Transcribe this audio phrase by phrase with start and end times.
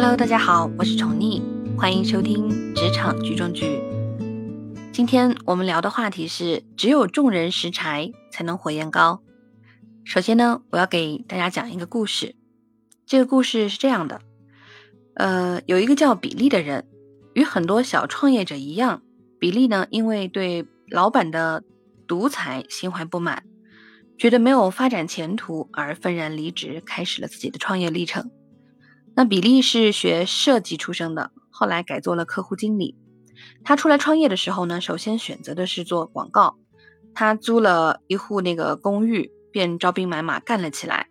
[0.00, 1.42] Hello，大家好，我是宠溺，
[1.76, 3.82] 欢迎收听职场剧中剧。
[4.92, 9.20] 今天我们聊的话题是：只有众人拾柴才能火焰高。
[10.04, 12.36] 首先呢，我要给大家讲一个故事。
[13.06, 14.20] 这个故事是这样的：
[15.14, 16.86] 呃，有一个叫比利的人，
[17.34, 19.02] 与很多小创业者一样，
[19.40, 21.64] 比利呢，因为对老板的
[22.06, 23.42] 独裁心怀不满，
[24.16, 28.30] 觉得没有发展前途而愤然离职，开始了自己的创业历程。
[29.18, 32.96] 那比利是学设计出生的，后来改做了客户经理。
[33.64, 36.56] 他出来创业的时候呢，首先选择的是做广告。
[37.14, 41.08] 他租了一户那个公寓，便招兵买马干了起来。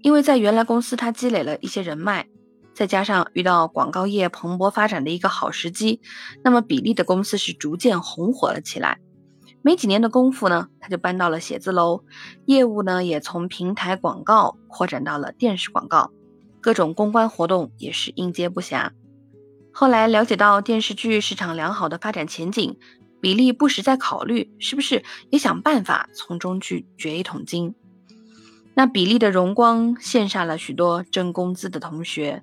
[0.00, 2.28] 因为在原来公司他积累了一些人脉，
[2.72, 6.00] 再加上遇到广告业蓬勃发展的一个好时机，
[6.42, 9.00] 那么比利的公司是逐渐红火了起来。
[9.60, 12.04] 没几年的功夫呢，他就搬到了写字楼，
[12.46, 16.10] 业务呢也从平台广告扩展到了电视广告。
[16.64, 18.88] 各种公关活动也是应接不暇。
[19.70, 22.78] 后来了解到电视剧市场良好的发展前景，
[23.20, 27.74] 比利不时在考虑是不是也想办法从中去掘一桶金。
[28.72, 32.42] 那比利的荣光羡煞了许多挣工资的同学，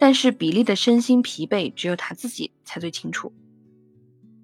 [0.00, 3.32] 但是比利的身心疲惫只有他自己才最清楚。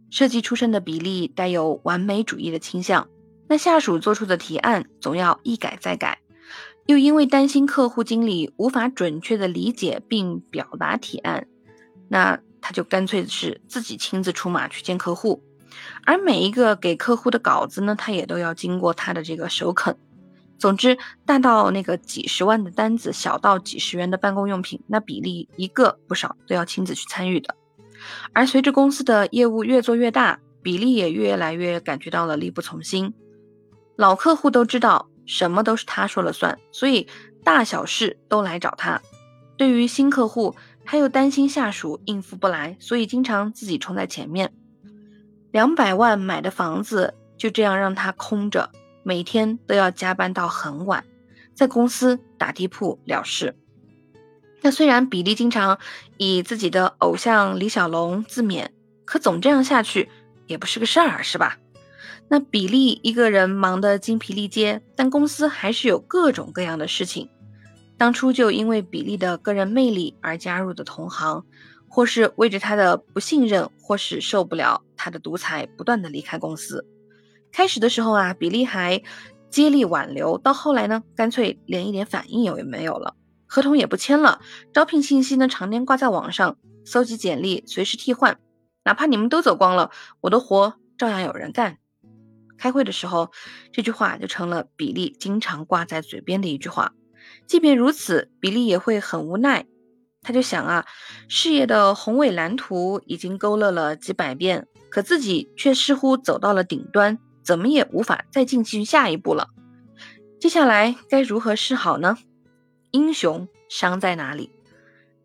[0.08, 3.08] 设计出身的比利带有完美主义的倾向，
[3.48, 6.20] 那下属做出的提案总要一改再改。
[6.86, 11.48] 又因为担心客户经理无法准确的理解并表达提案，
[12.08, 15.42] 那他就干脆是自己亲自出马去见客户，
[16.04, 19.96] 而每一个给客户的稿子呢，他也都要经过他的这个首肯。
[20.58, 27.54] 总之，大到那个几十万的单子，小到几十元的办公用品，那比例一个不少都要亲自去参与的。
[28.32, 33.12] 而随着公司的业务越做越大，比例也越来越感觉到了力不从心。
[33.96, 35.08] 老客户都知道。
[35.26, 37.06] 什么都是他说了算，所以
[37.44, 39.00] 大小事都来找他。
[39.56, 44.52] 对于新客户，他又担心下属应付不来，所以经常自己冲在前面。
[45.50, 48.70] 两百万买的房子就这样让他空着，
[49.02, 51.04] 每天都要加班到很晚，
[51.54, 53.56] 在公司打地铺了事。
[54.60, 55.78] 那虽然比利经常
[56.16, 58.68] 以自己的偶像李小龙自勉，
[59.04, 60.08] 可总这样下去
[60.46, 61.58] 也不是个事儿，是吧？
[62.28, 67.30] 那比利一个人忙得精疲力竭，但公司还是有各种各样的事情。
[67.96, 71.44] 当初就因为比利的个人魅力而加入的同行，
[71.88, 76.84] 或是为着他的不信任，或是受不了他的独裁，不断的离开公司。
[77.52, 79.02] 开始的时候啊，比利还
[79.48, 83.14] 接力挽留，到后来呢，干脆连一点反应也没有了，
[83.46, 84.40] 合同也不签了，
[84.74, 88.38] 招聘信息呢常年挂在网上，搜集简历随时替换，
[88.84, 91.78] 哪怕你们都走光了，我的活照样有人干。
[92.58, 93.30] 开会的时候，
[93.72, 96.92] 这句话就成了比利经常挂在嘴边的一句话。
[97.46, 99.66] 即便如此，比利也会很无奈。
[100.22, 100.86] 他就想啊，
[101.28, 109.50] 事业的宏伟蓝图已经勾勒了几百遍，可自己却似乎走到了顶端，怎么也无法再进行下一步了。
[110.40, 112.18] 接下来该如何是好呢？
[112.90, 114.50] 英雄伤在哪里？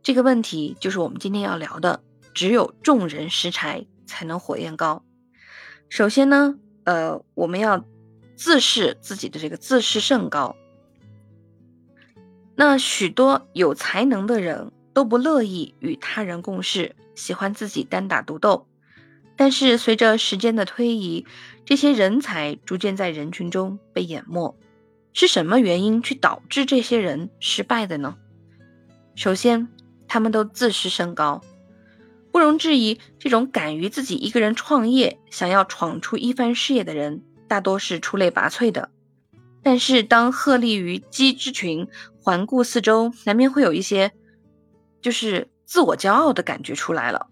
[0.03, 2.03] 这个问题就是我们今天要聊的。
[2.33, 5.03] 只有众人拾柴，才能火焰高。
[5.89, 6.55] 首先呢。
[6.91, 7.85] 呃，我们要
[8.35, 10.57] 自视自己的这个自视甚高。
[12.55, 18.67] 那许多有才能的人都不乐意与他人共事，喜欢自己单打独斗。
[19.37, 21.25] 但是随着时间的推移，
[21.63, 24.57] 这些人才逐渐在人群中被淹没。
[25.13, 28.17] 是什么原因去导致这些人失败的呢？
[29.15, 29.69] 首先，
[30.09, 31.41] 他们都自视甚高。
[32.31, 38.89] 不容置疑，这种敢于自己一个人创业、想要闯出一番事业的人，大多是出类拔萃的。
[39.61, 41.87] 但是，当鹤立于鸡之群，
[42.21, 44.11] 环顾四周，难免会有一些
[45.01, 47.27] 就是自我骄傲的感觉出来了。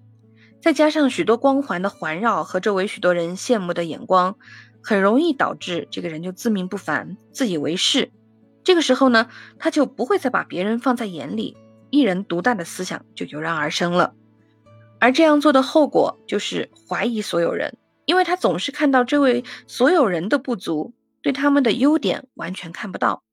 [0.62, 4.36] 再加上许多光环的环绕和周围许多人羡慕的眼光，
[4.84, 8.12] 很容易导致这个人就自命不凡、自以为是。
[8.64, 11.56] 这个时候呢，他就不会再把别人放在眼里，
[11.90, 14.14] 一人独大的思想就油然而生了。
[15.00, 23.24] 而这样做的后果就是怀疑所有人，因为他总是看到这位所有人的不足，对他们的优点完全看不到，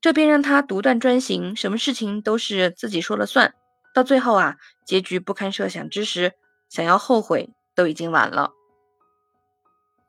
[0.00, 3.54] 这便让他独断专行，什么事情都是自己说了算。
[3.94, 6.32] 到最后啊，结局不堪设想之时，
[6.68, 8.52] 想要后悔都已经晚了。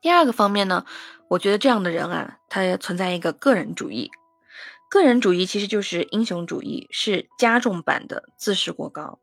[0.00, 0.84] 第二个方面呢，
[1.28, 4.10] 我觉得这样的人啊，他存在一个个人主义，
[4.90, 9.18] 个人主义其实就是英雄主义，是加重版的自视过高。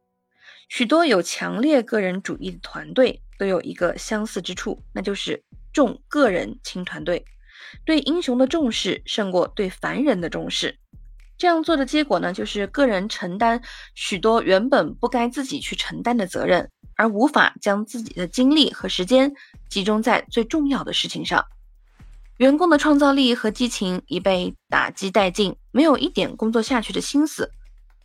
[0.69, 7.25] 许多有强烈个人主义的团队都有一个相似之处，那就是重个人轻团队，
[7.86, 10.80] 对英雄的重视胜过对凡人的重视。
[11.38, 13.62] 这样做的结果呢，就是个人承担
[13.95, 19.33] 许多原本不该自己去承担的责任，而无法将自己的精力和时间
[19.68, 21.45] 集中在最重要的事情上。
[22.38, 27.51] 员工的创造力和激情已被打击殆尽，没有一点工作下去的心思。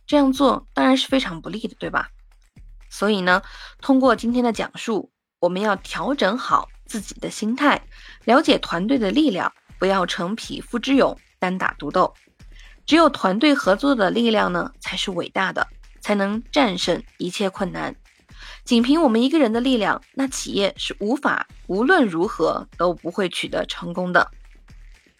[0.05, 2.09] 这样做当然是非常不利的，对吧？
[2.89, 3.41] 所以呢，
[3.81, 7.81] 通过今天的讲述，我们要调整好自己的心态，
[8.25, 12.13] 了解团队的力量，不要逞匹夫之勇，单打独斗。
[12.85, 15.67] 只有团队合作的力量呢，才是伟大的，
[16.01, 17.95] 才能战胜一切困难。
[18.63, 24.31] 仅凭我们一个人的力量，那企业是无法无论如何都不会取得成功的。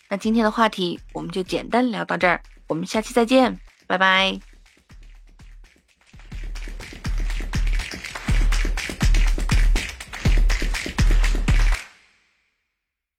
[0.08, 4.49] 那今天的话题我们就简单聊到这儿，我们下期再见，拜拜。